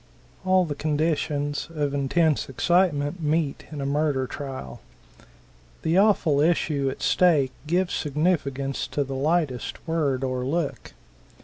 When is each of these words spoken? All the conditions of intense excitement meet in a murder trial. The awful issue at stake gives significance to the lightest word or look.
All 0.43 0.65
the 0.65 0.73
conditions 0.73 1.67
of 1.75 1.93
intense 1.93 2.49
excitement 2.49 3.21
meet 3.21 3.65
in 3.71 3.81
a 3.81 3.85
murder 3.85 4.25
trial. 4.25 4.81
The 5.83 5.99
awful 5.99 6.39
issue 6.39 6.89
at 6.89 7.03
stake 7.03 7.51
gives 7.67 7.93
significance 7.93 8.87
to 8.87 9.03
the 9.03 9.13
lightest 9.13 9.87
word 9.87 10.23
or 10.23 10.43
look. 10.43 10.93